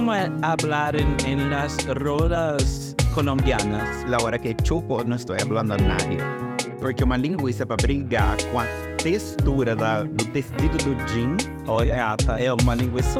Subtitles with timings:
[0.00, 4.08] ¿Cómo es hablar en, en las rodas colombianas?
[4.08, 6.16] La hora que chupo, não estou falando a nadie.
[6.80, 8.64] Porque uma linguiça para brigar com a
[8.96, 11.36] textura da, do tecido do jean,
[11.66, 13.18] Olha, é uma linguiça.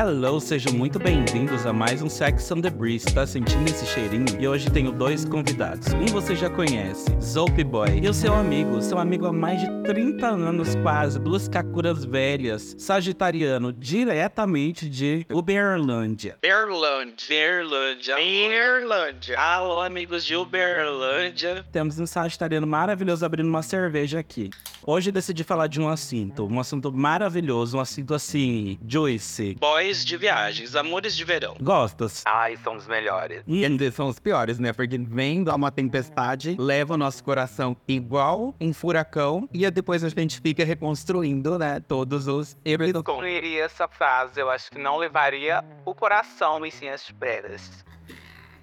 [0.00, 3.12] Hello, sejam muito bem-vindos a mais um Sex on the Breeze.
[3.12, 4.26] Tá sentindo esse cheirinho?
[4.38, 5.92] E hoje tenho dois convidados.
[5.92, 9.66] Um você já conhece, Zope Boy, e o seu amigo, seu amigo há mais de
[9.82, 16.38] 30 anos quase, duas kakuras velhas, sagitariano, diretamente de Uberlândia.
[16.40, 17.26] Berlândia.
[17.26, 18.14] Uberlândia.
[18.14, 19.36] Berlândia.
[19.36, 21.66] Alô, amigos de Uberlândia.
[21.72, 24.48] Temos um sagitariano maravilhoso abrindo uma cerveja aqui.
[24.86, 29.56] Hoje decidi falar de um assunto, um assunto maravilhoso, um assunto assim, juicy.
[29.88, 31.56] Boys de viagens, amores de verão.
[31.58, 32.22] Gostas?
[32.26, 33.42] Ai, são os melhores.
[33.46, 34.70] e eles são os piores, né?
[34.70, 40.10] Porque vem uma tempestade, leva o nosso coração igual um furacão, e aí depois a
[40.10, 41.80] gente fica reconstruindo, né?
[41.80, 42.92] Todos os erros.
[43.02, 47.82] Concluiria essa frase, eu acho que não levaria o coração e sim as pedras.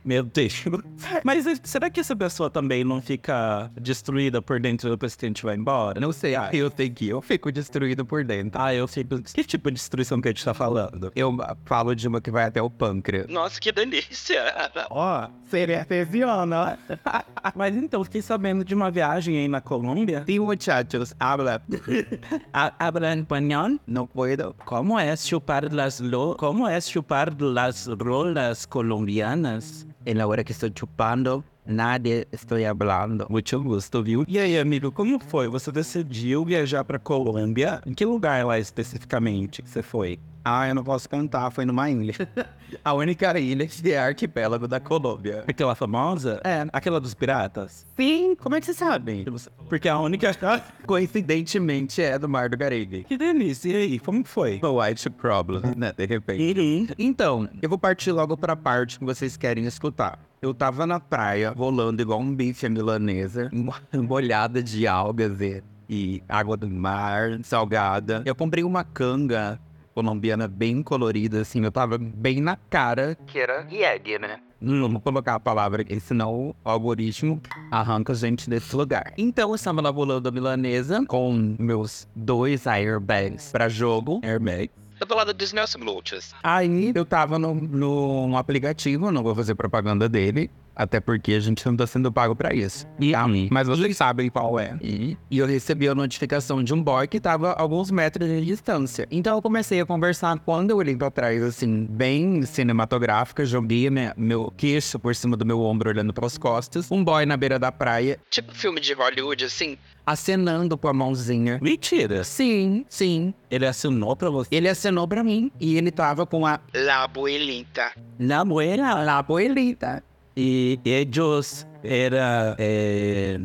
[0.05, 0.63] Meu Deus.
[1.25, 5.29] Mas eh, será que essa pessoa também não fica destruída por dentro depois que a
[5.29, 5.99] gente vai embora?
[5.99, 8.61] Não sei, ah, eu sei que eu fico destruído por dentro.
[8.61, 9.19] Ah, eu fico.
[9.23, 11.11] Que tipo de destruição que a gente tá falando?
[11.15, 13.25] Eu falo de uma que vai até o pâncreas.
[13.27, 14.43] Nossa, que delícia.
[14.91, 16.77] Ó, seria artesiana.
[17.55, 20.23] Mas então, fiquei sabendo de uma viagem aí na Colômbia.
[20.27, 21.61] Sim, muchachos, habla.
[22.53, 23.79] A- Hablan español?
[23.87, 24.55] Não puedo.
[24.65, 29.87] ¿Cómo es chupar las lo ¿Cómo es chupar las rolas colombianas?
[30.05, 33.25] En la hora que estou chupando, nadie estou hablando.
[33.27, 34.23] Muito gosto, viu?
[34.27, 35.47] E aí, amigo, como foi?
[35.47, 37.81] Você decidiu viajar pra Colômbia?
[37.87, 40.19] Em que lugar lá especificamente que você foi?
[40.47, 42.13] Ah, eu não posso cantar, foi numa ilha.
[42.85, 45.43] A única ilha que é arquipélago da Colômbia.
[45.47, 46.39] Aquela famosa?
[46.43, 46.67] É.
[46.71, 47.83] Aquela dos piratas?
[47.97, 49.25] Sim, como é que você sabe?
[49.67, 50.31] Porque a única.
[50.85, 53.05] Coincidentemente é do Mar do Caribe.
[53.05, 53.71] que delícia.
[53.71, 54.59] E aí, como foi?
[54.61, 55.91] O White Problem, né?
[55.91, 56.93] De repente.
[56.99, 60.19] Então, eu vou partir logo pra parte que vocês querem escutar.
[60.39, 63.49] Eu tava na praia, rolando igual um bife milanesa,
[63.93, 68.21] molhada de algas e, e água do mar, salgada.
[68.25, 69.59] Eu comprei uma canga
[69.95, 74.41] colombiana bem colorida, assim, eu tava bem na cara que era Yeg, né?
[74.59, 77.41] Não vou colocar a palavra aqui, senão o algoritmo
[77.71, 79.13] arranca a gente desse lugar.
[79.17, 84.19] Então, eu estava rolando a milanesa com meus dois airbags pra jogo.
[84.21, 84.69] Airbag.
[84.99, 86.33] Eu do Disney Glutes.
[86.41, 91.65] Aí eu tava no, no aplicativo, não vou fazer propaganda dele, até porque a gente
[91.65, 92.85] não tá sendo pago pra isso.
[92.99, 94.77] E, ah, mas vocês sabem qual é.
[94.81, 98.43] E, e eu recebi a notificação de um boy que tava a alguns metros de
[98.45, 99.07] distância.
[99.09, 100.37] Então eu comecei a conversar.
[100.39, 105.45] Quando eu olhei pra trás, assim, bem cinematográfica, joguei minha- meu queixo por cima do
[105.45, 106.91] meu ombro, olhando pras costas.
[106.91, 109.77] Um boy na beira da praia, Tipo filme de Hollywood, assim.
[110.05, 111.59] acenando com a mãozinha.
[111.61, 112.23] Mentira.
[112.23, 113.33] Sim, sim.
[113.49, 114.49] Ele assinou pra você?
[114.51, 117.91] Ele acenou pra mim e ele tava com a La Abuelita.
[118.19, 119.01] Na buena.
[119.03, 120.03] La Abuelita.
[120.35, 123.39] E ellos era eh,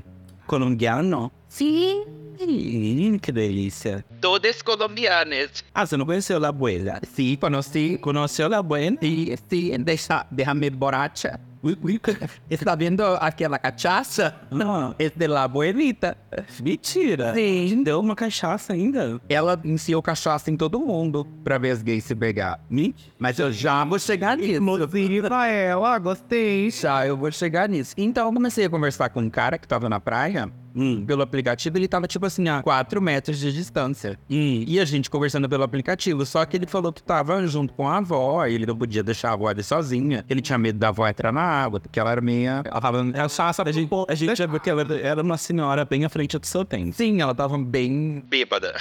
[0.46, 1.30] colombiano?
[1.48, 2.04] Sim.
[2.40, 4.04] Ih, que delícia.
[4.20, 5.62] Todas colombianas.
[5.74, 6.98] Ah, você não conheceu La Abuela?
[7.14, 7.98] Sí, conocí.
[7.98, 8.96] Conheceu La Abuela?
[9.00, 11.38] Sí, sí, deixa, déjame borracha.
[12.48, 14.34] Está vendo aquela cachaça?
[14.50, 14.94] Não.
[14.98, 16.16] É de la abuelita.
[16.62, 17.34] Mentira.
[17.34, 17.82] Sim.
[17.82, 19.20] Deu uma cachaça ainda.
[19.28, 22.60] Ela ensinou cachaça em todo mundo pra ver as gays se pegar.
[22.68, 23.12] Mentira.
[23.18, 24.62] Mas eu já vou chegar nisso.
[24.62, 26.70] Motiva ela, gostei.
[26.70, 27.94] Já, eu vou chegar nisso.
[27.96, 30.50] Então eu comecei a conversar com um cara que tava na praia.
[30.74, 31.04] Hum.
[31.04, 34.18] Pelo aplicativo, ele tava tipo assim, a 4 metros de distância.
[34.30, 34.64] Hum.
[34.66, 37.96] E a gente conversando pelo aplicativo, só que ele falou que tava junto com a
[37.98, 40.24] avó, e ele não podia deixar a avó ali sozinha.
[40.28, 42.62] Ele tinha medo da avó entrar na água, porque ela era meia.
[42.64, 43.00] Ela tava.
[43.14, 46.08] A Sassa, a gente, a gente já viu que ela era uma senhora bem à
[46.08, 46.92] frente do seu tempo.
[46.92, 48.22] Sim, ela tava bem.
[48.28, 48.74] Bêbada.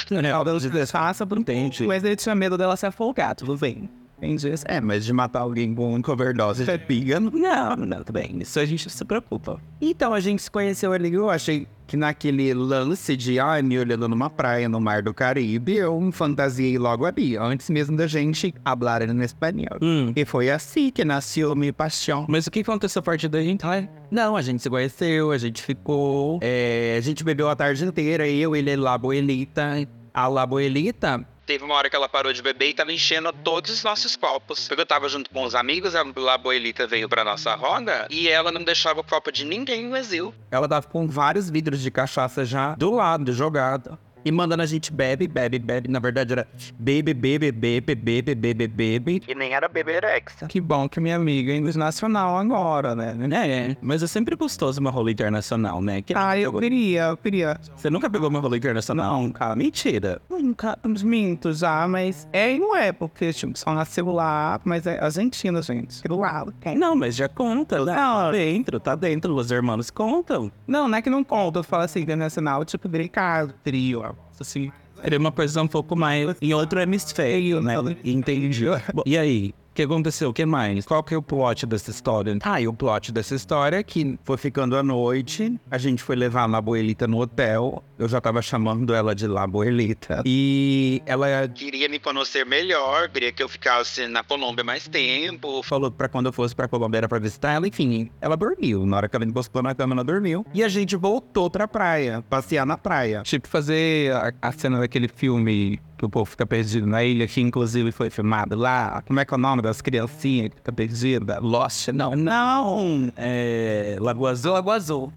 [0.85, 1.85] Sassa não entende.
[1.87, 3.89] Mas ele tinha medo dela se afogar, tudo bem.
[4.17, 4.51] Entendi.
[4.65, 7.19] É, mas de matar alguém com overdose já é piga.
[7.21, 8.37] não- Não, não, tudo bem.
[8.41, 9.61] Isso a gente se preocupa.
[9.79, 11.13] Então a gente se conheceu ali.
[11.13, 15.75] Eu achei que naquele lance de ai, me olhando numa praia no Mar do Caribe,
[15.75, 19.79] eu me fantasiei logo ali, antes mesmo da gente falar em espanhol.
[19.81, 20.13] Hum.
[20.15, 22.27] E foi assim que nasceu minha paixão.
[22.29, 23.49] Mas o que aconteceu a partir daí?
[23.49, 26.37] Então, é- Não, a gente se conheceu, a gente ficou.
[26.43, 29.87] é, a gente bebeu a tarde inteira, eu, ele, La Abuelita.
[30.13, 33.71] A La Abuelita Teve uma hora que ela parou de beber e tava enchendo todos
[33.71, 34.67] os nossos copos.
[34.67, 38.29] Porque eu tava junto com os amigos, a La Abuelita veio pra nossa roda e
[38.29, 40.31] ela não deixava o copo de ninguém exil.
[40.51, 43.97] Ela tava com vários vidros de cachaça já do lado, jogado.
[44.23, 45.87] E mandando a gente bebe, bebe, bebe.
[45.89, 49.21] Na verdade era bebe, bebe, bebe, bebe, bebe, bebe.
[49.27, 50.35] E nem era beberex.
[50.47, 53.15] Que bom que minha amiga é internacional agora, né?
[53.31, 56.01] É, mas é sempre gostoso uma rola internacional, né?
[56.01, 57.57] Que Ah, eu queria, eu queria.
[57.75, 59.21] Você nunca pegou uma rola internacional?
[59.21, 59.55] Nunca.
[59.55, 60.21] Mentira.
[60.29, 64.85] Nunca, uns mintos já, mas é e não é, porque tipo, só nasceu lá, mas
[64.85, 66.01] é Argentina, gente.
[66.03, 66.53] Do lado.
[66.75, 67.83] Não, mas já conta.
[67.85, 67.95] né?
[67.95, 68.19] Não.
[68.19, 69.35] Tá dentro, tá dentro.
[69.35, 70.51] Os irmãos contam.
[70.67, 74.08] Não, não é que não conta, eu falo assim, internacional, tipo, delicado, trio, ó,
[74.39, 74.71] assim.
[75.17, 77.75] Uma coisa um pouco mais em outro hemisfério, né?
[78.03, 78.65] Entendi.
[78.93, 79.53] Bom, e aí?
[79.79, 80.29] O que aconteceu?
[80.31, 80.85] O que mais?
[80.85, 82.37] Qual que é o plot dessa história?
[82.43, 86.17] Ah, e o plot dessa história é que foi ficando a noite, a gente foi
[86.17, 87.81] levar a Laboelita no hotel.
[87.97, 90.21] Eu já tava chamando ela de Laboelita.
[90.25, 95.63] E ela Queria me conhecer melhor, queria que eu ficasse na Colômbia mais tempo.
[95.63, 98.85] falou pra quando eu fosse pra Colômbia era pra visitar ela, enfim, ela dormiu.
[98.85, 100.45] Na hora que ela encostou na cama, ela dormiu.
[100.53, 103.21] E a gente voltou pra praia, passear na praia.
[103.23, 107.41] Tipo, fazer a, a cena daquele filme que o povo fica perdido na ilha, que
[107.41, 109.03] inclusive foi filmado lá.
[109.05, 111.39] Como é que é o nome das criancinhas que fica perdida?
[111.41, 111.89] Lost?
[111.89, 113.11] Não, não.
[113.17, 113.97] É.
[113.99, 115.13] Lagoa Azul, Lagoa Azul.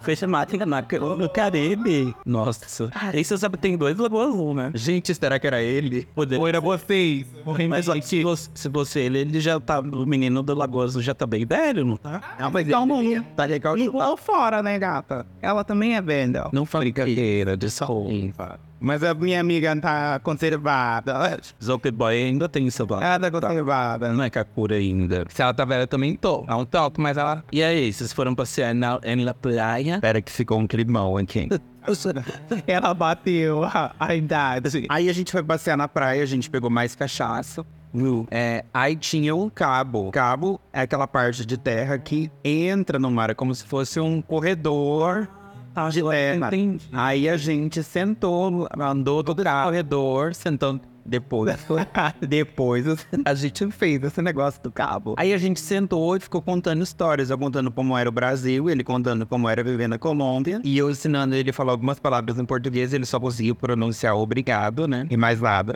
[0.00, 0.82] Foi chamado na,
[1.18, 2.14] no Caribe.
[2.24, 2.90] Nossa.
[2.94, 4.70] Aí você sabe que tem dois Lagoa Azul, né?
[4.74, 6.08] Gente, será que era ele?
[6.14, 6.38] Poder...
[6.38, 7.26] Ou era vocês?
[7.68, 9.80] Mas ó, se você, se você ele, ele já tá.
[9.80, 12.36] O menino do Lagoa Azul já tá bem velho, não tá?
[12.40, 13.22] Não, mas Então, não.
[13.36, 13.76] tá legal.
[13.76, 15.26] Igual fora, né, gata?
[15.42, 16.48] Ela também é velha.
[16.50, 18.32] Não foi brincadeira de saúde.
[18.82, 21.38] Mas a minha amiga tá conservada.
[21.62, 23.02] Zope Boy ainda tem seu lado.
[23.04, 24.12] Ela tá conservada.
[24.12, 25.24] Não é Kakura ainda.
[25.28, 26.44] Se ela tá velha, eu também tô.
[26.46, 27.44] Não toco, mas ela.
[27.52, 29.94] E aí, vocês foram passear na, na praia?
[29.94, 31.48] Espera que ficou um climão aqui.
[32.66, 34.86] Ela bateu a, a idade.
[34.88, 37.64] Aí a gente foi passear na praia, a gente pegou mais cachaça.
[37.92, 38.26] viu?
[38.30, 40.10] É, aí tinha um cabo.
[40.12, 44.22] Cabo é aquela parte de terra que entra no mar, é como se fosse um
[44.22, 45.28] corredor
[45.90, 46.46] de terra.
[46.48, 46.88] entendi.
[46.92, 50.80] Aí a gente sentou, andou todo o corredor, sentando.
[51.04, 51.56] Depois,
[52.28, 52.86] depois
[53.24, 55.14] a gente fez esse negócio do cabo.
[55.18, 57.30] Aí a gente sentou e ficou contando histórias.
[57.30, 60.60] Eu contando como era o Brasil, ele contando como era viver na Colômbia.
[60.62, 64.86] E eu ensinando ele a falar algumas palavras em português, ele só conseguiu pronunciar obrigado,
[64.86, 65.06] né?
[65.10, 65.74] E mais nada.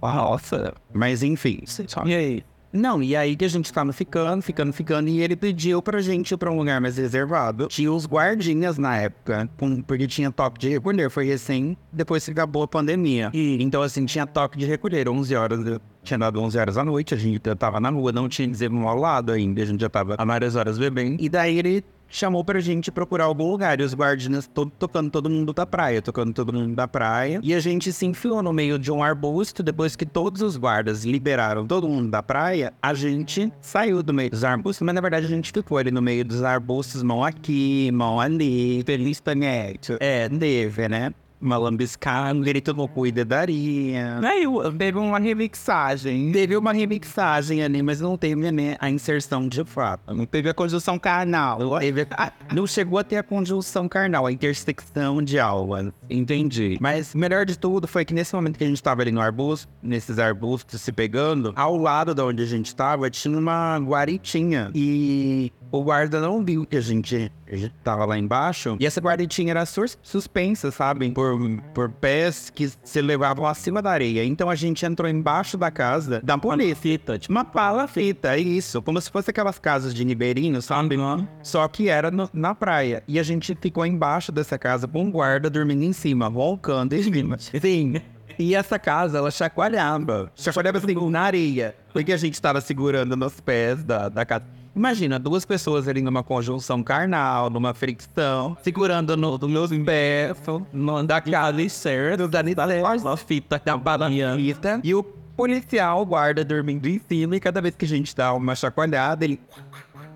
[0.00, 0.72] Nossa.
[0.92, 1.64] Mas enfim.
[2.06, 2.44] E aí?
[2.72, 6.32] Não, e aí que a gente tava ficando, ficando, ficando, e ele pediu pra gente
[6.32, 7.66] ir pra um lugar mais reservado.
[7.68, 11.08] Tinha os guardinhas na época, com- porque tinha toque de recolher.
[11.10, 13.30] Foi recém, depois que acabou a pandemia.
[13.32, 15.60] E- Então, assim, tinha toque de recolher, 11 horas,
[16.02, 18.96] tinha dado 11 horas da noite, a gente tava na rua, não tinha dizer ao
[18.96, 21.16] lado ainda, a gente já tava há várias horas bebendo.
[21.22, 25.28] E daí ele chamou pra gente procurar algum lugar, e os guardiões todo, tocando todo
[25.30, 27.40] mundo da praia, tocando todo mundo da praia.
[27.42, 31.04] E a gente se enfiou no meio de um arbusto, depois que todos os guardas
[31.04, 35.26] liberaram todo mundo da praia, a gente saiu do meio dos arbustos, mas na verdade
[35.26, 39.96] a gente ficou ali no meio dos arbustos, mão aqui, mão ali, feliz panete.
[40.00, 41.12] É, teve, né?
[41.40, 44.18] Uma lambiscada, um grito no cu e dedaria.
[44.22, 46.32] Aí eu- teve uma remixagem.
[46.32, 50.12] Teve uma remixagem ali, mas não teve né, a inserção de fato.
[50.14, 51.58] Não teve a conjunção carnal.
[51.58, 55.92] Não, teve a- não chegou a ter a conjunção carnal, a intersecção de almas.
[56.10, 56.76] Entendi.
[56.80, 59.20] Mas o melhor de tudo foi que nesse momento que a gente tava ali no
[59.20, 64.70] arbusto, nesses arbustos se pegando, ao lado de onde a gente tava, tinha uma guaritinha.
[64.74, 68.76] E o guarda não viu que a gente, a gente tava lá embaixo.
[68.80, 71.10] E essa guaritinha era sus- suspensa, sabe?
[71.10, 71.27] Por,
[71.74, 74.24] por pés que se levavam acima da areia.
[74.24, 76.76] Então a gente entrou embaixo da casa da polícia.
[76.76, 78.80] Fita, tipo, Uma palafita, é isso.
[78.82, 80.96] Como se fosse aquelas casas de ribeirinho, sabe?
[81.42, 83.02] Só que era no- na praia.
[83.08, 87.02] E a gente ficou embaixo dessa casa com um guarda dormindo em cima, roncando em
[87.02, 87.36] cima.
[87.60, 87.94] Sim.
[88.38, 90.30] E essa casa, ela chacoalhava.
[90.36, 91.74] Chacoalhava assim, na areia.
[91.92, 94.44] Porque a gente tava segurando nos pés da, da casa.
[94.78, 100.36] Imagina, duas pessoas ali numa conjunção carnal, numa fricção, segurando no, nos meus pés,
[100.72, 104.36] no, da casa certo, da a fita da balanha.
[104.36, 108.32] fita, E o policial guarda dormindo em cima e cada vez que a gente dá
[108.32, 109.40] uma chacoalhada, ele...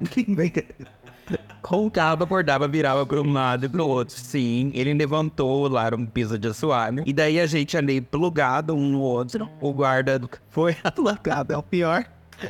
[1.64, 4.16] Roncava, acordava, virava para um lado e pro outro.
[4.16, 7.02] Sim, ele levantou lá, um piso de assoalho.
[7.04, 9.49] E daí a gente ali plugado um no outro.
[9.61, 12.04] O guarda foi alocado, é o pior.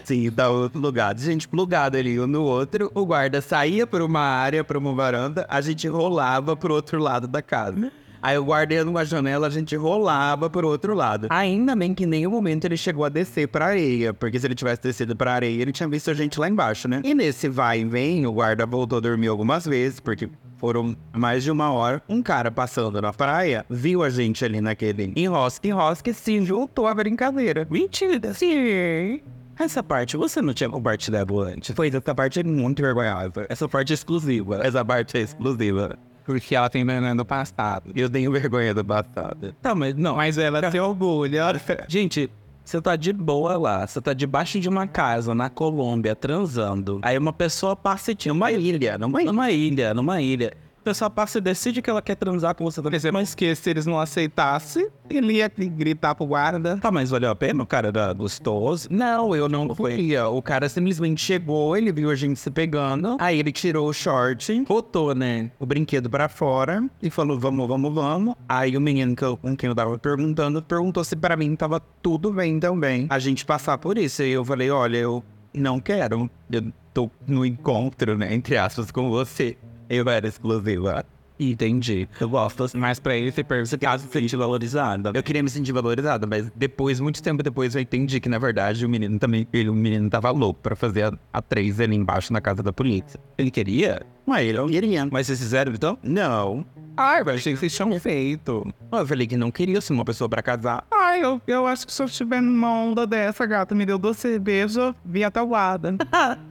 [0.05, 1.17] Sim, da outro lugar.
[1.19, 2.91] Gente plugado ali um no outro.
[2.95, 5.47] O guarda saía para uma área, para uma varanda.
[5.49, 7.91] A gente rolava pro outro lado da casa.
[8.23, 11.27] Aí o guarda ia numa janela, a gente rolava pro outro lado.
[11.29, 14.55] Ainda bem que em nenhum momento ele chegou a descer pra areia, porque se ele
[14.55, 17.01] tivesse descido pra areia, ele tinha visto a gente lá embaixo, né?
[17.03, 21.43] E nesse vai e vem, o guarda voltou a dormir algumas vezes, porque foram mais
[21.43, 22.01] de uma hora.
[22.09, 26.87] Um cara passando na praia, viu a gente ali naquele enrosque, enrosque e se juntou
[26.87, 27.67] à brincadeira.
[27.69, 28.33] Mentira.
[28.35, 29.21] Sim.
[29.59, 31.75] Essa parte você não tinha compartilhado antes.
[31.75, 33.47] Foi essa parte é muito vergonhosa.
[33.49, 34.61] Essa parte é exclusiva.
[34.63, 35.99] Essa parte é exclusiva.
[36.25, 37.93] Porque ela tem vergonha do passado.
[37.95, 39.55] Eu tenho vergonha do passado.
[39.61, 40.17] Tá, mas não.
[40.17, 41.61] Mas ela se orgulha.
[41.89, 42.31] Gente,
[42.65, 47.01] você tá de boa lá, você tá debaixo de uma casa na Colômbia transando.
[47.03, 48.31] Aí uma pessoa passa e te.
[48.31, 50.53] Uma ilha, numa, numa ilha, numa ilha.
[50.83, 52.81] Pessoa passa e decide que ela quer transar com você.
[53.13, 56.77] Mas que se eles não aceitassem, ele ia gritar pro guarda.
[56.79, 57.63] Tá, mas valeu a pena?
[57.63, 58.89] O cara era gostoso?
[58.91, 60.17] Não, eu não fui.
[60.19, 64.65] O cara simplesmente chegou, ele viu a gente se pegando, aí ele tirou o short,
[64.67, 68.35] botou, né, o brinquedo pra fora e falou, vamos, vamos, vamos.
[68.49, 71.81] Aí o menino que eu, com quem eu tava perguntando, perguntou se pra mim tava
[72.03, 73.07] tudo bem também.
[73.09, 74.23] A gente passar por isso.
[74.23, 75.23] E eu falei, olha, eu
[75.55, 76.31] não quero.
[76.51, 79.57] Eu tô no encontro, né, entre aspas, com você.
[79.93, 81.05] Eu era exclusiva.
[81.39, 82.09] Entendi.
[82.19, 82.67] Eu gosto.
[82.75, 85.13] Mas pra ele, você pergunta Caso se sentir valorizada.
[85.15, 88.87] Eu queria me sentir valorizada, mas depois, muito tempo depois, eu entendi que, na verdade,
[88.87, 92.33] o menino também, ele, o menino tava louco pra fazer a, a três ali embaixo
[92.33, 93.21] na casa da polícia.
[93.37, 94.01] Ele queria?
[94.25, 95.07] Mas ele não queria.
[95.11, 95.99] Mas vocês fizeram então?
[96.03, 96.65] Não.
[96.97, 98.67] Ai, eu achei que vocês tinham feito.
[98.91, 100.87] Eu falei que não queria ser uma pessoa pra casar.
[101.13, 104.17] Ai, eu, eu acho que se eu estiver numa onda dessa, gata, me deu duas
[104.17, 105.95] cervejas, vim até o guarda.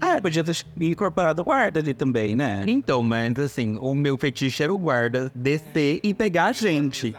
[0.01, 2.63] Ah, podia ter incorporado o guarda ali também, né?
[2.68, 7.15] Então, mas assim, o meu fetiche era o guarda descer e pegar a gente.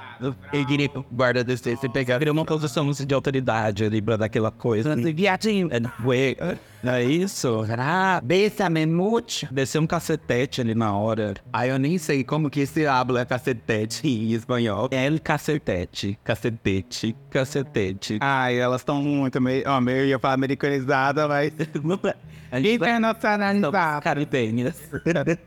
[0.53, 2.19] Eu queria que o guarda descesse e pegar.
[2.19, 4.95] Queria uma posição de autoridade ali pra dar aquela coisa.
[4.97, 5.69] Viadinho.
[6.85, 7.65] É isso?
[7.79, 9.47] Ah, bésame mucho.
[9.53, 11.35] Descer um cacetete ali na hora.
[11.53, 14.89] Aí eu nem sei como que se habla cacetete em espanhol.
[14.91, 16.19] É el cacetete.
[16.25, 17.15] Cacetete.
[17.31, 18.19] Cacetete.
[18.21, 21.53] Ai, elas estão muito meio, ó, meio ia falar americanizada, mas
[22.61, 24.01] internacionalizada.
[24.01, 24.77] Caribenhas.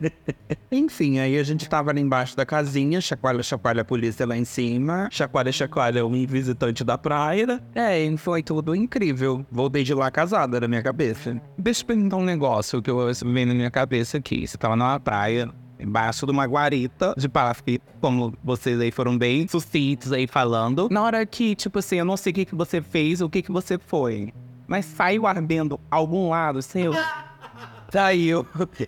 [0.71, 4.45] Enfim, aí a gente tava ali embaixo da casinha, chacoalha, chacoalha a polícia lá em
[4.45, 5.09] cima.
[5.11, 7.61] Chacoalha, chacoalha, um visitante da praia.
[7.73, 9.45] É, e foi tudo incrível.
[9.51, 11.24] Voltei de lá casada na minha cabeça.
[11.57, 14.47] Deixa eu perguntar um negócio que eu vem na minha cabeça aqui.
[14.47, 19.47] Você tava numa praia, embaixo de uma guarita de palafita, como vocês aí foram bem
[19.47, 20.87] sucintos aí falando.
[20.91, 23.41] Na hora que, tipo assim, eu não sei o que, que você fez, o que,
[23.41, 24.33] que você foi.
[24.67, 26.91] Mas saiu ardendo algum lado seu?
[27.91, 28.45] Saiu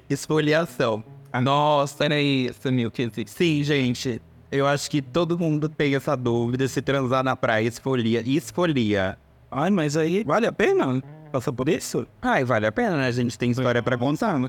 [0.10, 1.04] esfoliação.
[1.42, 2.92] Nossa, era isso, meu
[3.26, 4.22] Sim, gente.
[4.52, 8.22] Eu acho que todo mundo tem essa dúvida se transar na praia esfolia.
[8.26, 9.18] Esfolia.
[9.52, 12.08] Ai, mas aí vale a pena passar por isso?
[12.22, 13.08] Ai, vale a pena, né?
[13.08, 14.40] A gente tem história pra contar.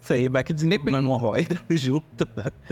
[0.00, 2.28] Sei, vai que desempenho hemorroida junto.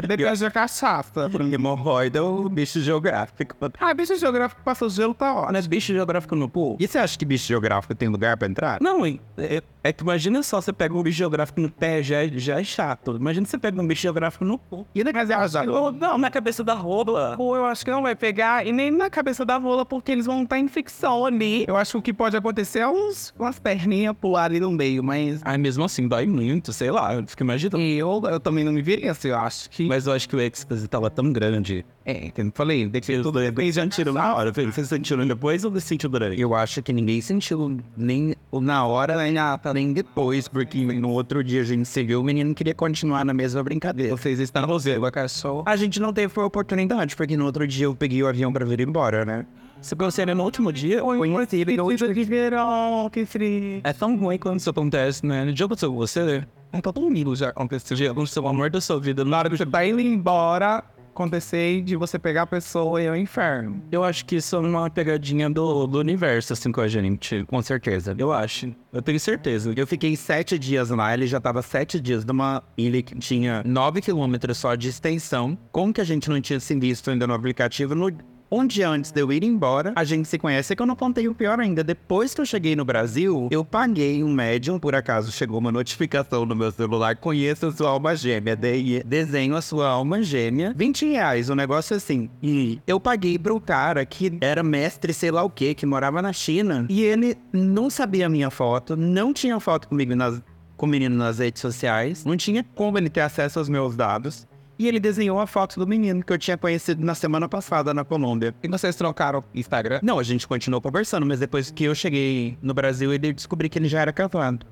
[0.06, 1.28] Depois da cachaça.
[1.52, 3.56] Hemorroida é o bicho geográfico.
[3.80, 5.52] Ah, bicho geográfico passa gelo, tá ótimo.
[5.52, 6.76] Mas bicho geográfico no pool?
[6.78, 8.80] E você acha que bicho geográfico tem lugar pra entrar?
[8.80, 12.24] Não, é, é, é que imagina só, você pega um bicho geográfico no pé, já,
[12.24, 13.16] é- já é chato.
[13.16, 14.86] Imagina você pega um bicho geográfico no pool.
[14.94, 17.34] E na casa Ou, Não, na cabeça da rola.
[17.36, 20.26] Pô, eu acho que não vai pegar, e nem na cabeça da rola, porque eles
[20.26, 21.64] vão estar em ficção ali.
[21.68, 25.04] Eu acho que o que pode acontecer é uns, umas perninhas pular ali no meio,
[25.04, 25.40] mas.
[25.44, 27.14] Aí mesmo assim, dói muito, sei lá.
[27.14, 27.82] Eu fico imaginando.
[27.84, 29.86] Eu, eu também não me viria assim, eu acho que.
[29.86, 31.84] Mas eu acho que o êxtase tava tão grande.
[32.06, 34.70] É, que eu falei, de que Vocês tudo vocês sentiram na hora, filho?
[34.72, 36.40] Vocês sentiram depois ou sentiram durante?
[36.40, 41.44] Eu acho que ninguém sentiu nem na hora, nem, na- nem depois, porque no outro
[41.44, 44.16] dia a gente se viu, o menino queria continuar na mesma brincadeira.
[44.16, 45.64] Vocês estão no cachorro.
[45.66, 48.64] A gente não teve a oportunidade, porque no outro dia eu peguei o avião pra
[48.64, 49.44] vir embora, né?
[49.82, 51.02] Você conheceu no último dia?
[51.02, 53.80] Conheci no último de verão, que frio.
[53.84, 55.44] É tão ruim quando isso acontece, né?
[55.44, 57.94] No dia aconteceu com você, É todo mundo já aconteceu.
[57.96, 59.24] já aconteceu o amor da sua vida.
[59.24, 60.82] Na hora que você tá indo embora,
[61.14, 63.82] acontecer de você pegar a pessoa e é o inferno.
[63.90, 67.44] Eu acho que isso é uma pegadinha do, do universo, assim, com a gente.
[67.44, 68.14] Com certeza.
[68.18, 68.74] Eu acho.
[68.92, 69.72] Eu tenho certeza.
[69.74, 74.00] Eu fiquei sete dias lá, ele já tava sete dias numa ilha que tinha nove
[74.00, 75.56] quilômetros só de extensão.
[75.70, 77.94] Como que a gente não tinha se visto ainda no aplicativo?
[77.94, 78.10] No...
[78.56, 81.26] Um dia antes de eu ir embora, a gente se conhece, que eu não contei
[81.26, 81.82] o pior ainda.
[81.82, 86.46] Depois que eu cheguei no Brasil, eu paguei um médium, por acaso chegou uma notificação
[86.46, 89.02] no meu celular, conheça a sua alma gêmea, de...
[89.02, 92.30] desenho a sua alma gêmea, 20 reais, um negócio assim.
[92.40, 96.32] E eu paguei pro cara que era mestre sei lá o que, que morava na
[96.32, 100.40] China, e ele não sabia a minha foto, não tinha foto comigo nas,
[100.76, 104.46] com o menino nas redes sociais, não tinha como ele ter acesso aos meus dados.
[104.78, 108.04] E ele desenhou a foto do menino que eu tinha conhecido na semana passada na
[108.04, 108.54] Colômbia.
[108.62, 110.00] E vocês trocaram Instagram?
[110.02, 113.78] Não, a gente continuou conversando, mas depois que eu cheguei no Brasil, ele descobri que
[113.78, 114.66] ele já era casado.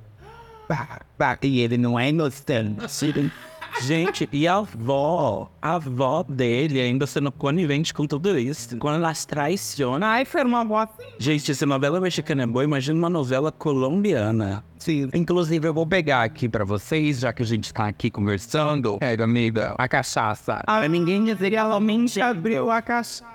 [0.69, 2.81] Bah, bah, e ele não é inocente.
[3.81, 5.51] Gente, e a avó?
[5.61, 8.77] A avó dele ainda sendo conivente com tudo isso.
[8.77, 10.07] Quando elas traicionam.
[10.07, 10.89] Ai, foi uma voz.
[11.19, 14.65] Gente, se novela mexicana é boa, imagina uma novela colombiana.
[14.79, 15.09] Sim.
[15.15, 18.99] Inclusive, eu vou pegar aqui pra vocês, já que a gente tá aqui conversando.
[19.01, 20.61] É, amiga, a cachaça.
[20.65, 23.32] Pra ninguém dizer que ela Realmente abriu a cachaça.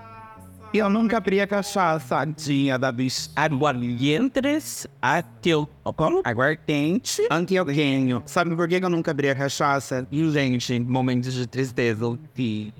[0.78, 3.32] Eu nunca abri a cachaça, tadinha da bicha.
[3.36, 5.68] Aguardientes ateu...
[5.96, 6.22] Como?
[6.24, 8.22] Aguardente, antioquenho.
[8.26, 10.06] Sabe por que eu nunca abri a cachaça?
[10.12, 12.20] E, gente, momentos de tristeza.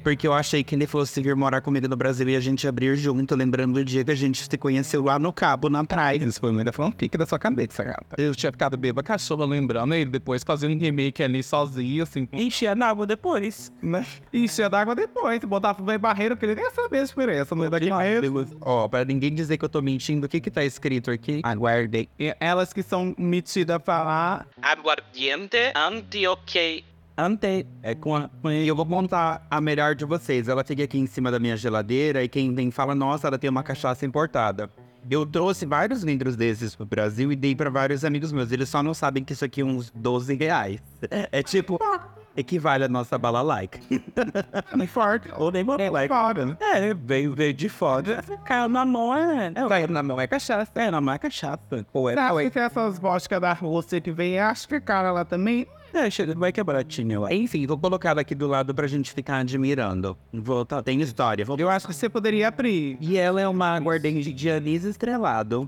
[0.04, 2.96] Porque eu achei que ele fosse vir morar comigo no Brasil e a gente abrir
[2.98, 6.18] junto, lembrando do dia que a gente se conheceu lá no Cabo, na praia.
[6.18, 8.22] isso foi muita fanfic da sua cabeça, gata.
[8.22, 12.76] Eu tinha ficado bêbada cachorra lembrando ele depois fazendo um remake ali sozinho, assim, Enchia
[12.76, 13.72] na água depois.
[13.82, 14.06] né?
[14.34, 17.72] Enchia d'água depois, botava no barreiro, que ele nem ia saber a diferença no meio
[17.72, 18.48] daquele barreiro.
[18.62, 21.42] Ó, pra ninguém dizer que eu tô mentindo, o que que tá escrito aqui?
[21.44, 22.10] Aguardei.
[22.20, 26.84] E elas que são metidas a falar, Aguardiente antioquei.
[27.18, 27.66] Ante...
[27.82, 28.30] É com a...
[28.66, 30.48] Eu vou contar a melhor de vocês.
[30.48, 33.50] Ela fica aqui em cima da minha geladeira e quem vem fala, nossa, ela tem
[33.50, 34.70] uma cachaça importada.
[35.10, 38.52] Eu trouxe vários litros desses pro Brasil e dei pra vários amigos meus.
[38.52, 40.82] Eles só não sabem que isso aqui é uns 12 reais.
[41.10, 41.80] É, é tipo,
[42.38, 43.80] equivale a nossa bala like.
[44.76, 46.08] nem forte, Ou nem é moleque.
[46.08, 46.58] fora, né?
[46.62, 48.24] É, veio, veio de fora.
[48.46, 49.48] Caiu na mão, é.
[49.48, 50.72] é Caiu na mão é cachaça.
[50.76, 51.86] É, na mão é cachaça.
[51.92, 52.16] Ou é...
[52.16, 55.68] Não, e tem essas vodka da Rússia que vem, acho que cara lá também.
[55.94, 57.28] É, vai que é baratinho.
[57.32, 60.18] Enfim, vou colocar ela aqui do lado pra gente ficar admirando.
[60.32, 61.44] Vou, tá, tem história.
[61.44, 62.98] Vou- Eu acho que você poderia abrir.
[63.02, 65.66] E ela é uma aguardente de anis estrelado.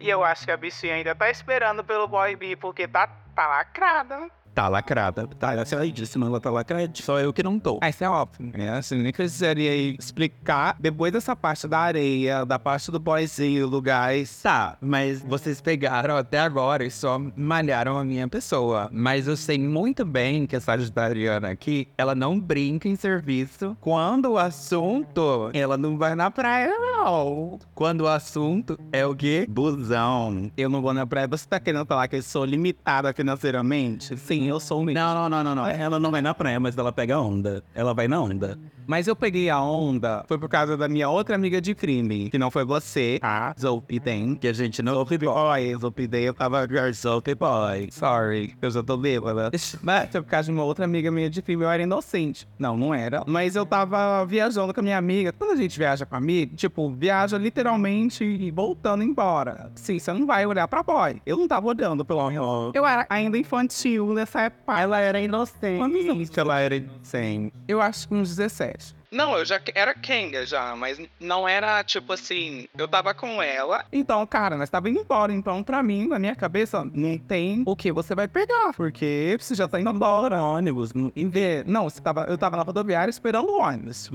[0.00, 3.46] E eu acho que a bichinha ainda tá esperando pelo boy B, porque tá, tá
[3.46, 4.28] lacrada.
[4.54, 5.26] Tá lacrada.
[5.26, 6.90] Tá, aí disse, mas ela tá lacrada.
[6.94, 7.78] Só eu que não tô.
[7.80, 8.70] Ah, isso é óbvio, né?
[8.70, 10.76] Assim, nem precisaria explicar.
[10.78, 14.40] Depois dessa parte da areia, da parte do boyzinho, do gás.
[14.42, 18.88] Tá, mas vocês pegaram até agora e só malharam a minha pessoa.
[18.92, 23.76] Mas eu sei muito bem que a Sagitariana aqui, ela não brinca em serviço.
[23.80, 27.58] Quando o assunto, ela não vai na praia, não.
[27.74, 29.46] Quando o assunto é o quê?
[29.48, 30.50] Busão.
[30.56, 31.28] Eu não vou na praia.
[31.28, 34.16] Você tá querendo falar que eu sou limitada financeiramente?
[34.16, 35.00] Sim, eu sou mesmo.
[35.00, 35.66] Não, não, não, não, não.
[35.66, 37.62] Ela não vai na praia, mas ela pega onda.
[37.74, 38.58] Ela vai na onda.
[38.86, 42.36] Mas eu peguei a onda, foi por causa da minha outra amiga de crime, que
[42.36, 43.54] não foi você, tá?
[43.58, 44.34] Zolpiden.
[44.34, 44.96] Que a gente não.
[44.98, 46.66] Oi, Zolpiden, eu tava...
[46.92, 47.88] Soap boy.
[47.90, 49.50] Sorry, eu já tô bêbada.
[49.80, 52.48] Mas foi por causa de uma outra amiga minha de crime, eu era inocente.
[52.58, 53.22] Não, não era.
[53.26, 55.32] Mas eu tava viajando com a minha amiga.
[55.32, 59.70] Quando a gente viaja com a amiga, tipo, viaja literalmente e voltando embora.
[59.76, 61.22] Sim, você não vai olhar pra boy.
[61.24, 62.72] Eu não tava olhando pelo menos.
[62.74, 64.80] Eu era ainda infantil nessa época.
[64.80, 65.78] Ela era inocente.
[65.78, 67.52] Quantos anos que ela era inocente?
[67.66, 68.94] Eu acho que uns 17.
[69.10, 72.68] Não, eu já era Kenga já, mas não era tipo assim.
[72.78, 73.84] Eu tava com ela.
[73.92, 75.32] Então, cara, nós tava indo embora.
[75.32, 78.72] Então, pra mim, na minha cabeça, não tem o que você vai pegar.
[78.76, 80.40] Porque você já tá indo embora.
[80.42, 80.92] Ônibus.
[81.16, 84.08] E ver, não, você tava, eu tava na rodoviária esperando o ônibus.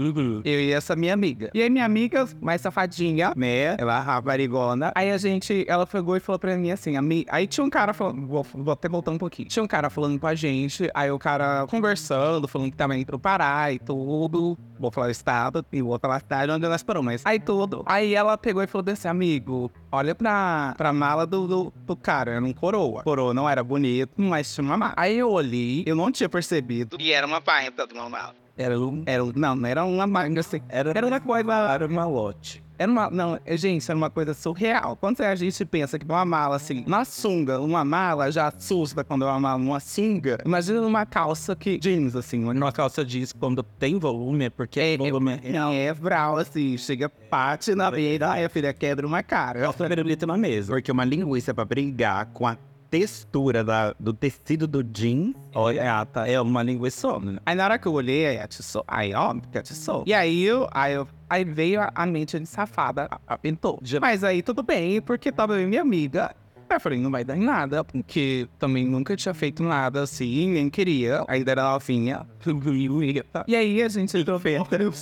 [0.46, 1.50] Eu e essa minha amiga.
[1.54, 3.76] E aí minha amiga, mais safadinha, né?
[3.78, 4.94] Ela raparigona.
[4.96, 6.94] Aí a gente, ela pegou e falou pra mim assim,
[7.30, 9.50] aí tinha um cara falando, vou, vou até voltar um pouquinho.
[9.50, 13.06] Tinha um cara falando com a gente, aí o cara conversando, falando que tava indo
[13.06, 14.58] pro Pará e tudo.
[14.80, 17.84] Vou falar o estado e outra lá cidade onde nós paramos, mas aí tudo.
[17.86, 22.32] Aí ela pegou e falou desse amigo, olha pra, pra mala do, do, do cara,
[22.32, 23.04] era um coroa.
[23.04, 24.94] Coroa não era bonito, mas tinha uma mala.
[24.98, 26.98] Aí eu olhei, eu não tinha percebido.
[27.00, 28.34] E era uma parenta do normal.
[28.58, 29.04] Era um...
[29.06, 30.62] Era, não, não era uma manga assim.
[30.70, 31.54] Era, Era uma coisa.
[31.54, 32.64] Era uma lote.
[32.78, 33.10] Era uma.
[33.10, 34.96] Não, é, gente, era uma coisa surreal.
[34.96, 39.26] Quando a gente pensa que uma mala assim, uma sunga, uma mala já assusta quando
[39.26, 40.38] é uma mala, uma sunga.
[40.46, 41.78] Imagina uma calça que.
[41.78, 45.72] jeans, assim, uma Uma calça jeans quando tem volume, é porque É, volume é Não,
[45.72, 49.62] é vral, assim, chega parte na beira, aí a filha quebra uma cara.
[49.62, 50.74] Calça pirulita na mesa.
[50.74, 52.58] Porque uma linguiça pra brigar com a
[52.90, 55.36] textura da, do tecido do jeans.
[55.54, 57.38] Olha, é, tá, é uma linguiça, né?
[57.46, 58.84] Aí na hora que eu olhei, aí atiçou.
[58.88, 60.04] Aí, ó, que atiçou.
[60.06, 61.08] E aí eu, aí eu.
[61.30, 63.80] Aí veio a, a mente de safada, a, a pintou.
[64.00, 66.36] Mas aí tudo bem, porque tava minha amiga.
[66.70, 70.50] Aí eu falei, não vai dar em nada, porque também nunca tinha feito nada assim,
[70.52, 71.24] nem queria.
[71.28, 72.26] Ainda era novinha.
[73.48, 74.40] E aí a gente entrou,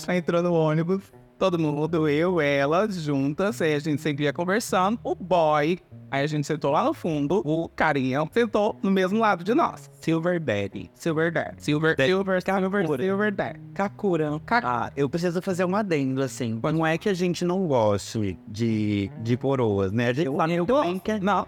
[0.09, 1.03] entrou no ônibus.
[1.43, 4.97] Todo mundo, eu, ela, juntas, aí a gente sempre ia conversando.
[5.03, 5.77] O boy,
[6.09, 9.91] aí a gente sentou lá no fundo, o carinha sentou no mesmo lado de nós.
[9.99, 10.89] Silver Daddy.
[10.95, 11.55] Silver Dad.
[11.57, 12.07] Silver, Dad.
[12.07, 13.57] Silver, Silver, Silver Dad.
[13.73, 14.39] Kakura.
[14.47, 16.61] Ah, eu preciso fazer um adendo, assim.
[16.63, 20.07] Não é que a gente não goste de, de coroas, né?
[20.07, 21.45] A gente sabe eu que Não,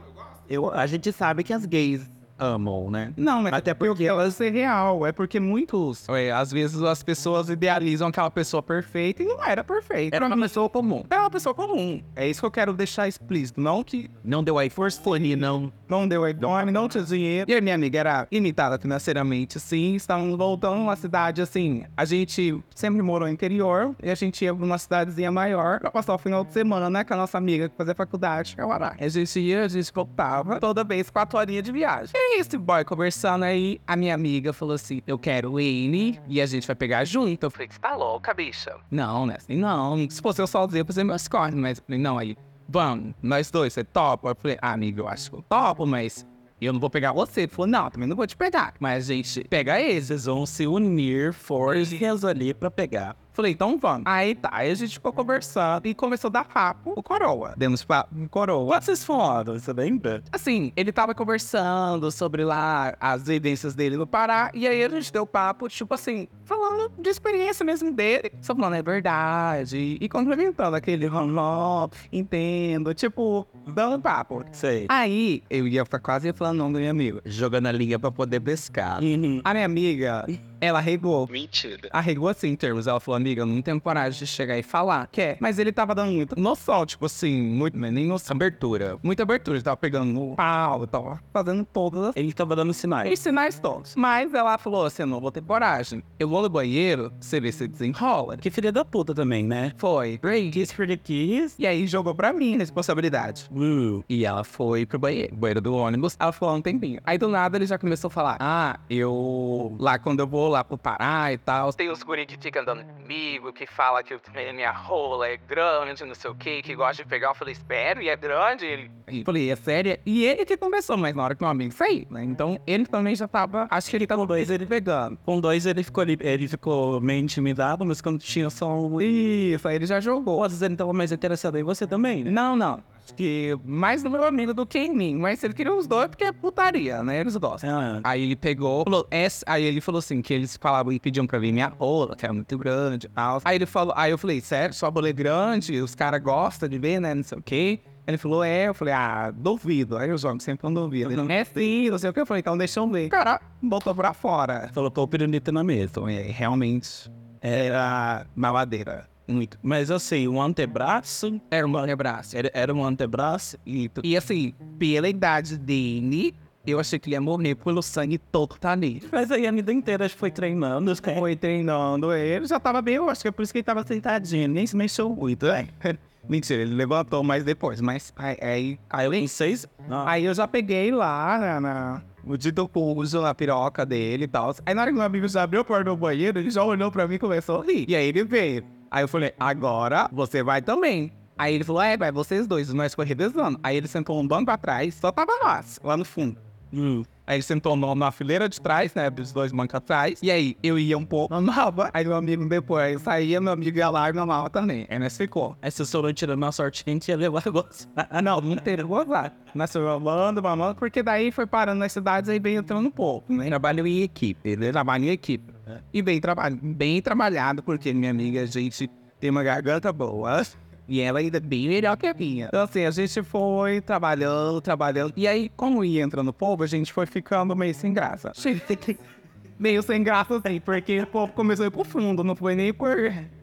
[0.50, 3.14] eu, a gente sabe que as gays amam, né?
[3.18, 5.06] não, mas Até porque ela é real.
[5.06, 6.08] É porque muitos.
[6.10, 10.16] é, às vezes as pessoas idealizam aquela pessoa perfeita e não era perfeita.
[10.16, 11.04] Era uma pessoa comum.
[11.10, 12.02] É uma pessoa comum.
[12.16, 13.60] É isso que eu quero deixar explícito.
[13.60, 15.72] Não que não deu iPhone, não.
[15.88, 17.50] não deu iPhone, não tinha dinheiro.
[17.50, 19.96] E a minha amiga era limitada financeiramente, assim.
[19.96, 21.86] Estávamos voltando uma cidade, assim.
[21.96, 25.92] A gente sempre morou no interior e a gente ia pra uma cidadezinha maior pra
[25.92, 27.04] passar o final de semana, né?
[27.04, 28.96] Com a nossa amiga que fazia faculdade, que é o Ará.
[29.00, 32.12] A gente ia, a gente voltava toda vez quatro horinhas de viagem.
[32.14, 36.42] E é isso, boy, conversando aí, a minha amiga falou assim: eu quero ele e
[36.42, 37.46] a gente vai pegar junto.
[37.46, 38.76] Eu falei, você tá louca, bicha?
[38.90, 39.36] Não, né?
[39.38, 40.10] Assim, não.
[40.10, 43.50] Se fosse eu sozinho, eu fazer meus corres, mas eu falei, não, aí, vamos, nós
[43.52, 44.30] dois, você topa?
[44.30, 46.26] Eu falei, ah, amigo, eu acho que eu topo, mas
[46.62, 47.42] eu não vou pegar você.
[47.42, 48.74] Ele falou, não, também não vou te pegar.
[48.80, 50.08] Mas a gente pega eles.
[50.08, 53.16] Vocês vão se unir forças ali pra pegar.
[53.36, 54.04] Falei, então vamos.
[54.06, 57.54] Aí tá, aí a gente ficou conversando e começou a dar papo o coroa.
[57.58, 58.80] Demos papo o coroa.
[58.80, 59.60] Vocês foram?
[59.60, 60.24] Você lembra?
[60.32, 64.50] Assim, ele tava conversando sobre lá as vivências dele no Pará.
[64.54, 68.32] E aí a gente deu papo, tipo assim, falando de experiência mesmo dele.
[68.42, 69.98] Só falando, é verdade.
[70.00, 72.94] E complementando aquele, ó, entendo.
[72.94, 74.46] Tipo, dando papo.
[74.54, 74.86] Sei.
[74.88, 77.20] Aí eu ia ficar quase falando o nome do meu amigo.
[77.26, 79.00] Jogando a linha pra poder pescar.
[79.44, 80.26] A minha amiga,
[80.60, 81.28] ela regou.
[81.30, 81.90] Mentira.
[81.92, 82.88] Arregou assim em termos.
[82.88, 85.08] Ela falou, amiga, eu não tenho coragem de chegar e falar.
[85.12, 85.38] Quer.
[85.40, 88.36] Mas ele tava dando muita noção, tipo assim, muito, nem noção.
[88.36, 88.98] Abertura.
[89.04, 89.58] Muita abertura.
[89.58, 93.12] Ele tava pegando no pau, tava fazendo todas as Ele tava dando sinais.
[93.12, 93.96] os sinais todos.
[93.96, 96.04] Mas ela falou assim: eu não vou ter coragem.
[96.20, 98.38] Eu vou no banheiro, você vê se desenrola.
[98.38, 99.74] Que filha da puta também, né?
[99.78, 100.20] Foi.
[100.52, 101.56] Kiss for the kiss.
[101.60, 103.48] E aí jogou pra mim a responsabilidade.
[103.52, 104.04] Uh.
[104.10, 106.16] E ela foi pro banheiro, banheiro do ônibus.
[106.20, 107.00] Ela falou um tempinho.
[107.06, 109.76] Aí do nada ele já começou a falar: Ah, eu.
[109.80, 111.72] Lá quando eu vou lá pro Pará e tal.
[111.74, 114.18] Tem uns guri que ficam andando comigo, que fala que
[114.54, 117.30] minha rola é grande, não sei o que, que gosta de pegar.
[117.30, 118.66] Eu falei: Espera, e é grande?
[118.66, 118.92] Ele.
[119.08, 119.98] Eu falei: É sério?
[120.06, 122.24] E ele que começou, mas na hora que meu amigo saiu, né?
[122.24, 123.68] Então ele também já tava.
[123.70, 125.18] Acho que ele tava dois ele pegando.
[125.26, 129.00] Com dois ele ficou, ali- ele ficou meio intimidado, mas quando tinha só um.
[129.02, 130.44] Isso, aí ele já jogou.
[130.44, 132.32] Às vezes ele tava mais interessado em você também, né?
[132.32, 132.84] Não, não.
[133.14, 135.16] Que mais no meu amigo do que em mim.
[135.16, 137.20] Mas ele queria os dois porque é putaria, né?
[137.20, 137.70] Eles gostam.
[137.70, 141.26] Ah, Aí ele pegou, falou, essa, aí ele falou assim, que eles falavam e pediam
[141.28, 143.42] pra ver minha rola, que era muito grande e tal.
[143.46, 146.78] Aí ele falou, aí eu falei, sério, sua rola é grande, os caras gostam de
[146.80, 147.80] ver, né, não sei o quê.
[148.08, 149.98] Ele falou, é, eu falei, ah, duvido.
[149.98, 151.12] Aí eu jogo sempre não duvido.
[151.12, 152.20] Ele, é sim, não sei o que.
[152.20, 153.10] Eu falei, então deixa eu ver.
[153.10, 154.70] Cara, botou pra fora.
[154.76, 155.86] colocou o pirulito na mesa.
[155.86, 159.08] Então, é, realmente, era mamadeira.
[159.28, 159.58] Muito.
[159.62, 161.42] Mas assim, um antebraço.
[161.50, 162.38] Era um abraço.
[162.38, 163.90] Era, era um antebraço e.
[164.04, 166.36] E assim, pela idade dele,
[166.66, 169.04] eu achei que ele ia morrer pelo sangue todo tá nele.
[169.12, 170.92] Mas aí a vida inteira foi treinando.
[170.92, 171.16] né?
[171.20, 173.86] Foi treinando ele, já tava bem, eu acho que é por isso que ele tava
[173.86, 175.68] sentadinho, nem se mexeu muito, né?
[176.28, 179.68] Mentira, ele levantou mais depois, mas aí, aí, aí, eu, Em seis.
[179.88, 184.28] Ah, aí eu já peguei lá na, na, o dito pulso, na piroca dele e
[184.28, 184.56] tal.
[184.66, 186.92] Aí na hora que meu amigo já abriu a porta do banheiro, ele já olhou
[186.92, 187.86] pra mim e começou a rir.
[187.88, 188.64] E aí ele veio.
[188.96, 191.12] Aí eu falei, agora você vai também.
[191.38, 193.60] Aí ele falou, é, vai vocês dois, nós foi revezando.
[193.62, 196.40] Aí ele sentou um banco atrás, só tava nós, lá no fundo.
[196.72, 197.04] hum.
[197.28, 199.10] Aí ele sentou no- na fileira de trás, né?
[199.10, 200.20] Dos dois bancos atrás.
[200.22, 201.90] E aí eu ia um pouco, mamava.
[201.94, 204.86] Aí meu amigo depois eu saía, meu amigo ia lá e mamava também.
[204.90, 205.58] Aí nós ficou.
[205.62, 207.88] Aí se o senhor tirando uma sorte, a gente ia levar gosto.
[207.96, 209.34] Ah, não, não teve gozar.
[209.54, 213.48] Nós mamando, mamando, porque daí foi parando nas cidades aí bem entrando um pouco, né?
[213.48, 215.54] Trabalho em equipe, ele trabalha em equipe.
[215.92, 218.88] E bem, traba bem trabalhado, porque minha amiga, a gente
[219.20, 220.44] tem uma garganta boa.
[220.88, 222.48] E ela ainda é bem melhor que a minha.
[222.48, 225.14] Então, assim, a gente foi trabalhando, trabalhando.
[225.16, 228.32] E aí, como ia entrando povo, a gente foi ficando meio sem graça.
[229.58, 232.74] meio sem graça, assim, porque o povo começou a ir pro fundo, não foi nem
[232.74, 232.96] por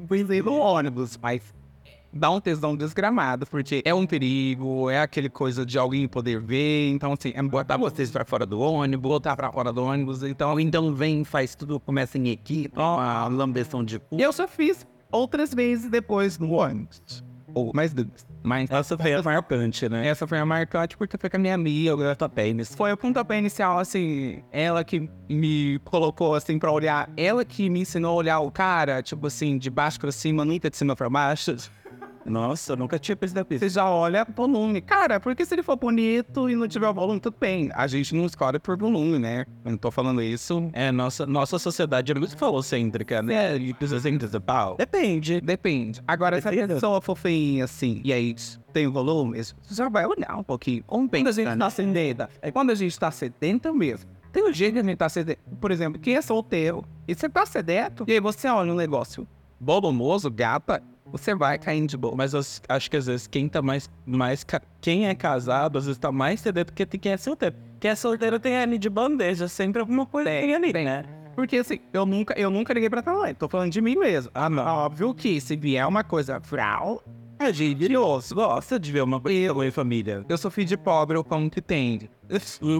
[0.06, 1.42] por do ônibus, mas
[2.12, 6.90] dá um tesão desgramado, porque é um perigo, é aquele coisa de alguém poder ver,
[6.90, 10.60] então assim, é botar vocês pra fora do ônibus, botar pra fora do ônibus, então...
[10.60, 14.18] Então vem, faz tudo, começa em equipe, uma lambeção de cu.
[14.18, 17.24] Eu só fiz outras vezes depois no ônibus.
[17.54, 18.26] Ou mais duas.
[18.42, 20.06] Mas Essa foi a marcante, né?
[20.06, 22.74] essa foi a marcante porque foi com a minha amiga, Tá pênis.
[22.74, 27.80] foi o pontapé inicial, assim, ela que me colocou, assim, pra olhar, ela que me
[27.80, 31.08] ensinou a olhar o cara, tipo assim, de baixo pra cima, nunca de cima pra
[31.08, 31.56] baixo.
[32.24, 33.64] Nossa, eu nunca tinha percebido isso.
[33.64, 34.80] Você já olha volume.
[34.80, 37.70] Cara, porque se ele for bonito e não tiver volume, tudo bem.
[37.74, 39.44] A gente não escolhe por volume, né?
[39.64, 40.70] Eu não tô falando isso.
[40.72, 43.56] É, nossa, nossa sociedade é muito falocêntrica, né?
[43.56, 44.76] E precisa pau.
[44.76, 46.00] Depende, depende.
[46.06, 48.34] Agora, se a pessoa for feinha assim, e aí
[48.72, 50.82] tem volume, você já vai olhar um pouquinho.
[50.84, 54.10] Quando a gente tá sedenta, é quando a gente tá sedenta mesmo.
[54.32, 55.40] Tem um jeito que a gente tá sedento.
[55.60, 59.28] Por exemplo, quem é solteiro e você tá sedento, e aí você olha um negócio
[59.60, 60.82] volumoso, gata,
[61.12, 62.14] você vai caindo de boa.
[62.16, 63.88] Mas eu acho que às vezes quem tá mais.
[64.04, 64.44] mais
[64.80, 67.54] Quem é casado, às vezes tá mais sedento que quem é solteiro.
[67.78, 71.04] Quem é solteiro tem ali de bandeja, sempre alguma coisa tem ali, né?
[71.34, 73.38] Porque assim, eu nunca, eu nunca liguei pra talento.
[73.38, 74.30] Tô falando de mim mesmo.
[74.34, 74.64] Ah, não.
[74.64, 77.02] Óbvio que se vier uma coisa fral,
[77.42, 77.88] A gente
[78.32, 80.24] gosta de ver uma coisa em família.
[80.28, 82.08] eu sou filho de pobre, eu como que tem.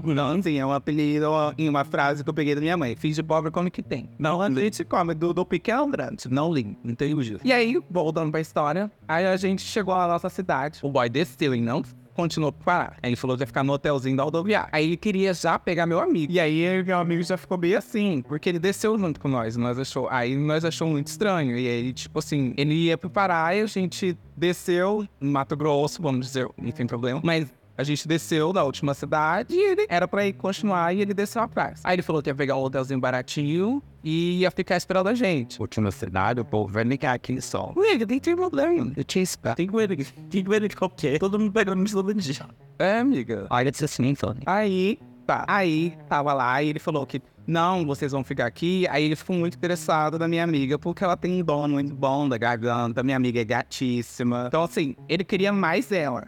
[0.04, 1.26] Não, assim, é um apelido
[1.58, 2.94] em uma frase que eu peguei da minha mãe.
[2.94, 4.08] Filho de pobre, como que tem.
[4.16, 6.78] Não, a gente come do, do pequeno grande, não limpo.
[6.88, 7.38] Entendi.
[7.42, 10.78] E aí, voltando pra história, aí a gente chegou à nossa cidade.
[10.80, 11.82] O boy desceu e não
[12.14, 12.96] continuou pra parar.
[13.02, 14.68] Aí ele falou que ia ficar no hotelzinho da rodoviária.
[14.72, 16.32] Aí ele queria já pegar meu amigo.
[16.32, 19.56] E aí meu amigo já ficou bem assim, porque ele desceu junto com nós.
[19.56, 21.56] nós achou, aí nós achou muito estranho.
[21.56, 26.02] E aí, tipo assim, ele ia pro Pará e a gente desceu no Mato Grosso,
[26.02, 27.20] vamos dizer, não tem problema.
[27.22, 31.14] Mas a gente desceu da última cidade e ele era pra ir continuar e ele
[31.14, 31.74] desceu a praia.
[31.82, 35.60] Aí ele falou que ia pegar um hotelzinho baratinho e ia ficar esperando a gente.
[35.60, 37.72] Última cidade, o povo vai ligar aqui só.
[37.76, 38.92] Ué, não tem problema.
[38.96, 39.56] Eu tinha esperado.
[39.56, 39.96] Tem coelho,
[40.30, 41.18] tem coelho de qualquer.
[41.18, 42.46] Todo mundo pegando isso todo dia.
[42.78, 43.46] É, amiga.
[43.48, 44.34] Olha, disse assim, então.
[44.44, 45.44] Aí, tá.
[45.46, 48.86] Aí, tava lá e ele falou que não, vocês vão ficar aqui.
[48.88, 52.28] Aí ele ficou muito interessado na minha amiga, porque ela tem um dom muito bom
[52.28, 53.02] da garganta.
[53.02, 54.44] Minha amiga é gatíssima.
[54.48, 56.24] Então, assim, ele queria mais ela.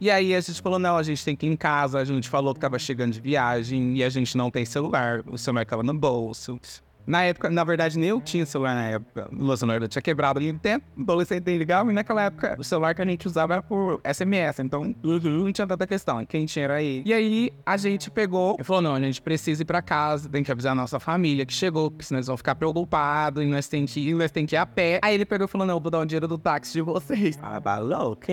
[0.00, 1.98] E aí a gente falou, não, a gente tem que ir em casa.
[1.98, 5.22] A gente falou que tava chegando de viagem e a gente não tem celular.
[5.26, 6.58] O celular tava no bolso.
[7.06, 9.28] Na época, na verdade, nem eu tinha celular na época.
[9.32, 13.02] O celular tinha quebrado ali no tempo, adolescente ligava, e naquela época o celular que
[13.02, 16.24] a gente usava era por SMS, então não tinha tanta questão.
[16.24, 17.02] Quem tinha era ele.
[17.04, 20.42] E aí a gente pegou e falou: não, a gente precisa ir pra casa, tem
[20.42, 23.68] que avisar a nossa família que chegou, porque senão eles vão ficar preocupados e nós
[23.68, 25.00] tem que ir, nós tem que ir a pé.
[25.02, 27.38] Aí ele pegou e falou: não, vou dar o dinheiro do táxi de vocês.
[27.42, 27.60] Ah,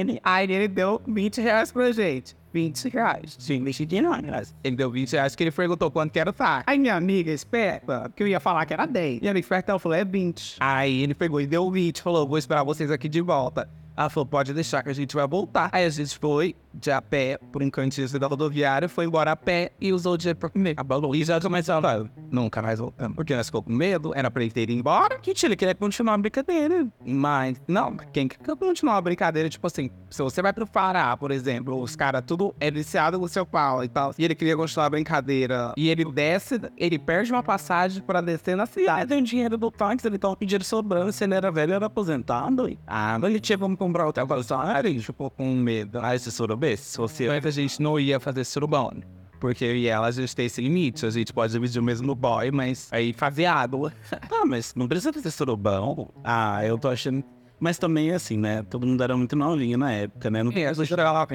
[0.06, 0.20] nem.
[0.24, 2.39] Aí ele deu 20 reais pra gente.
[2.54, 3.36] 20 reais.
[3.40, 4.56] Sim, mexi de nós.
[4.64, 6.64] Ele deu 20 reais que ele perguntou quanto que era o táxi.
[6.68, 9.22] Aí minha amiga esperta, que eu ia falar que era 10.
[9.22, 10.58] Minha amiga esperta, ela falou, é 20.
[10.60, 13.70] Aí ele pegou e deu 20, falou, vou esperar vocês aqui de volta.
[13.96, 15.70] Ela falou, pode deixar que a gente vai voltar.
[15.74, 19.36] Aí a gente foi de a pé por um cantinho da rodoviária, foi embora a
[19.36, 20.76] pé e usou o dinheiro pra comer.
[20.78, 21.16] Abalou.
[21.16, 23.16] E já falar, nunca mais voltamos.
[23.16, 25.20] Porque nós ficou com medo, era pra ele ter ido embora.
[25.20, 26.88] Que ele queria continuar a brincadeira.
[27.06, 31.32] Mas, não, quem quer continuar a brincadeira, tipo assim, se você vai pro Pará, por
[31.32, 34.86] exemplo, os caras tudo é viciado no seu pau e tal, e ele queria continuar
[34.86, 39.10] a brincadeira, e ele desce, ele perde uma passagem pra descer na cidade.
[39.10, 41.12] tem dinheiro do táxi, ele tava pedindo sobrando.
[41.12, 42.78] Se ele era velho, era aposentado.
[42.86, 46.00] Ah, mas ele tinha como comprar o hotel com salário, ele ficou com medo.
[46.02, 48.92] Ah, esse sorobê, se fosse a gente não ia fazer surubão.
[49.40, 51.06] Porque eu e ela, a gente tem esse limite.
[51.06, 53.94] A gente pode dividir o mesmo boy, mas aí fazer água.
[54.32, 56.10] Ah, mas não precisa fazer sorobão.
[56.24, 57.24] Ah, eu tô achando.
[57.60, 58.64] Mas também, assim, né?
[58.64, 60.44] Todo mundo era muito novinho na época, né?
[60.44, 60.66] Não É,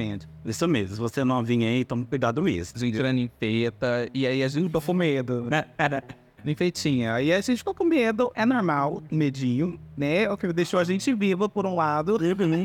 [0.00, 0.26] a gente.
[0.44, 2.74] Isso mesmo, se você é novinho aí, toma cuidado mesmo.
[2.76, 5.66] A gente era ninfeta, e aí a gente com medo, né?
[6.44, 7.14] Ninfetinha.
[7.14, 10.28] Aí a gente ficou com medo, é normal, medinho, né?
[10.30, 12.18] O que deixou a gente viva, por um lado.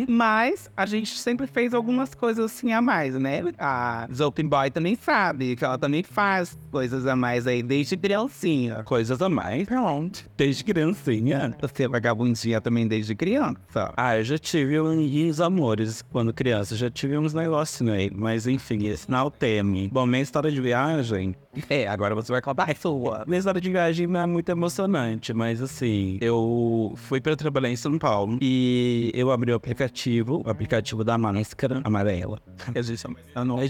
[0.08, 3.42] Mas a gente sempre fez algumas coisas assim a mais, né?
[3.58, 8.84] A Open Boy também sabe que ela também faz coisas a mais aí desde criancinha.
[8.84, 9.68] Coisas a mais.
[9.68, 10.26] Pronto.
[10.36, 11.56] Desde criancinha.
[11.62, 13.94] Você é vagabundinha também desde criança.
[13.96, 18.10] Ah, eu já tive uns amores quando criança, já tive uns negócios, né?
[18.14, 19.88] Mas enfim, esse não é o tema.
[19.92, 21.36] Bom, minha história de viagem.
[21.70, 23.24] É, agora você vai contar a sua.
[23.28, 27.76] Minha história de viagem não é muito emocionante, mas assim, eu fui pra trabalhar em
[27.76, 32.42] São Paulo e eu abri o aplicativo, o aplicativo da máscara amarela.
[32.76, 33.66] A gente chama não é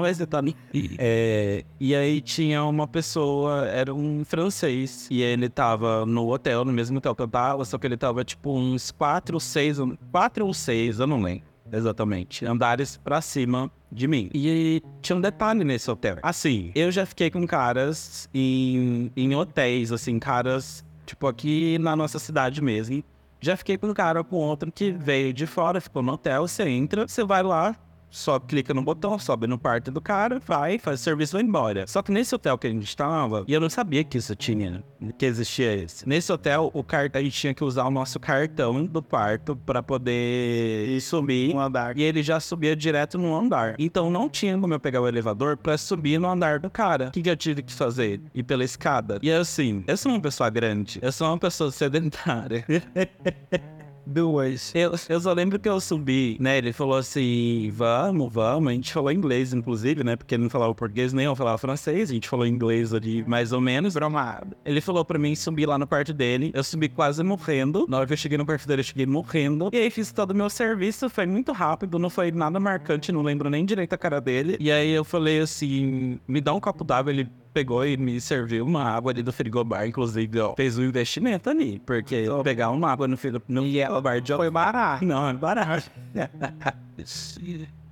[0.00, 0.54] vai citar nem.
[0.98, 6.72] É, e aí tinha uma pessoa, era um francês, e ele tava no hotel, no
[6.72, 9.78] mesmo hotel que eu tava, só que ele tava tipo uns quatro ou seis,
[10.10, 14.30] quatro ou seis, eu não lembro exatamente, andares pra cima de mim.
[14.34, 16.18] E tinha um detalhe nesse hotel.
[16.22, 22.18] Assim, eu já fiquei com caras em, em hotéis, assim, caras, tipo, aqui na nossa
[22.18, 23.02] cidade mesmo.
[23.40, 26.68] Já fiquei com um cara com outro que veio de fora, ficou no hotel, você
[26.68, 27.76] entra, você vai lá,
[28.14, 31.42] só clica no botão, sobe no quarto do cara, vai, faz o serviço e vai
[31.42, 31.86] embora.
[31.86, 34.84] Só que nesse hotel que a gente tava, e eu não sabia que isso tinha,
[35.18, 36.08] que existia esse.
[36.08, 37.10] Nesse hotel, o car...
[37.12, 41.96] a gente tinha que usar o nosso cartão do quarto pra poder subir Um andar.
[41.98, 43.74] e ele já subia direto no andar.
[43.78, 47.08] Então não tinha como eu pegar o elevador pra subir no andar do cara.
[47.08, 48.20] O que, que eu tive que fazer?
[48.32, 49.18] Ir pela escada.
[49.22, 52.64] E assim, eu sou uma pessoa grande, eu sou uma pessoa sedentária.
[54.06, 54.72] Duas.
[54.74, 56.58] Eu, eu só lembro que eu subi, né?
[56.58, 58.70] Ele falou assim: vamos, vamos.
[58.70, 60.16] A gente falou inglês, inclusive, né?
[60.16, 62.10] Porque ele não falava português nem eu falava francês.
[62.10, 63.94] A gente falou inglês ali mais ou menos.
[63.94, 64.56] Bromado.
[64.64, 66.50] Ele falou pra mim subir lá no quarto dele.
[66.54, 67.86] Eu subi quase morrendo.
[67.88, 69.70] Na hora que eu cheguei no quarto dele, eu cheguei morrendo.
[69.72, 71.08] E aí fiz todo o meu serviço.
[71.08, 73.10] Foi muito rápido, não foi nada marcante.
[73.10, 74.56] Não lembro nem direito a cara dele.
[74.60, 77.10] E aí eu falei assim: me dá um copo d'água.
[77.10, 79.86] Ele pegou e me serviu uma água ali do frigobar.
[79.86, 81.80] Inclusive, ó, fez um investimento ali.
[81.86, 85.04] Porque eu pegar uma água no frigobar no frigobar de Foi barato.
[85.04, 85.88] não, é barato.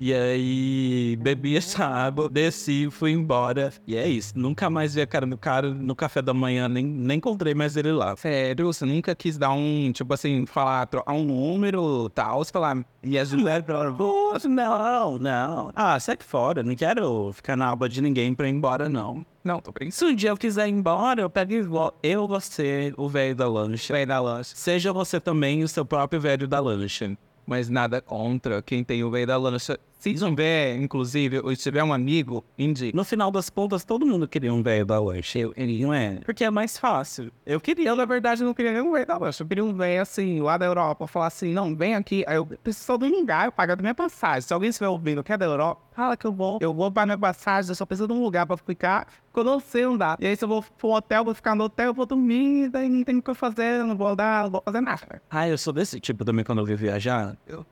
[0.01, 3.73] e aí, bebi essa água, desci, fui embora.
[3.87, 4.33] E é isso.
[4.37, 7.77] Nunca mais vi a cara do cara no café da manhã, nem, nem encontrei mais
[7.77, 8.17] ele lá.
[8.17, 12.85] Sério, você nunca quis dar um, tipo assim, falar, trocar um número tal, você falar,
[13.03, 13.31] e as
[13.97, 15.73] Poxa, Não, não.
[15.75, 16.63] Ah, sai fora.
[16.63, 19.25] Não quero ficar na aba de ninguém pra ir embora, não.
[19.45, 19.95] Não, tô brincando.
[19.95, 21.93] Se um dia eu quiser ir embora, eu pego e vou.
[22.03, 23.93] Eu ser o velho da lancha.
[23.93, 24.53] Vai dar lanche.
[24.55, 27.17] Seja você também o seu próprio velho da lancha.
[27.47, 29.79] Mas nada contra quem tem o veio da lancha.
[30.03, 34.05] Se não ver, inclusive, ou se tiver um amigo indie, No final das contas, todo
[34.05, 35.39] mundo queria um velho da lanche.
[35.39, 36.19] Eu, ele não é.
[36.25, 37.31] Porque é mais fácil.
[37.47, 39.41] Eu queria, eu, na verdade, não queria nenhum velho da lanche.
[39.41, 42.25] Eu queria um velho, assim, lá da Europa, falar assim, não, vem aqui.
[42.27, 44.41] Aí eu preciso de um lugar, eu pago a minha passagem.
[44.41, 46.59] Se alguém estiver ouvindo que é da Europa, fala que eu vou.
[46.61, 49.45] Eu vou para minha passagem, eu só preciso de um lugar pra ficar, porque eu
[49.45, 50.17] não sei andar.
[50.19, 52.89] E aí, se eu vou pro hotel, vou ficar no hotel, eu vou dormir, daí
[52.89, 55.23] não tem o que fazer, não vou andar, não vou fazer nada.
[55.31, 57.37] Ah, eu sou desse tipo também quando eu vou viajar.
[57.47, 57.65] Eu,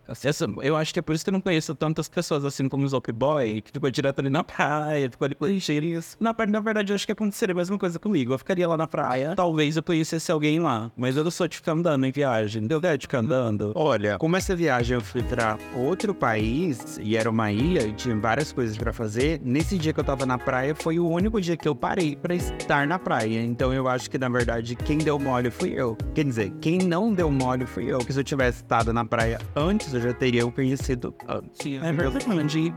[0.63, 2.89] eu acho que é por isso que eu não conheço tantas pessoas assim como o
[2.89, 6.17] Zope Boy, que ficou direto ali na praia, ficou ali com isso.
[6.19, 8.33] Na, na verdade, eu acho que aconteceria a mesma coisa comigo.
[8.33, 10.91] Eu ficaria lá na praia, talvez eu conhecesse alguém lá.
[10.97, 12.67] Mas eu não sou de ficar andando em viagem.
[12.67, 13.73] Deu ideia de ficar andando?
[13.75, 18.17] Olha, como essa viagem eu fui pra outro país e era uma ilha e tinha
[18.17, 21.57] várias coisas pra fazer, nesse dia que eu tava na praia foi o único dia
[21.57, 23.43] que eu parei pra estar na praia.
[23.43, 25.97] Então eu acho que na verdade quem deu mole fui eu.
[26.15, 27.99] Quer dizer, quem não deu mole fui eu.
[27.99, 31.67] Porque se eu tivesse estado na praia antes, eu já teria o conhecido antes.
[31.67, 32.10] É verdade.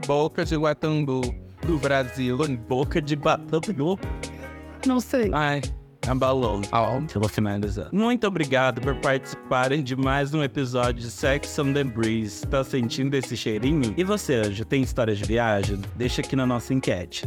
[0.05, 1.21] Boca de Guatambu
[1.65, 2.37] do Brasil.
[2.67, 3.99] Boca de Guatambu.
[4.85, 5.31] Não sei.
[5.33, 5.61] Ai.
[6.07, 6.61] Abalou.
[6.71, 7.87] Ah, Pelo finalizar.
[7.93, 12.45] Muito obrigado por participarem de mais um episódio de Sex on the Breeze.
[12.45, 13.93] Tá sentindo esse cheirinho?
[13.95, 15.79] E você, Anjo, tem história de viagem?
[15.95, 17.25] Deixa aqui na nossa enquete.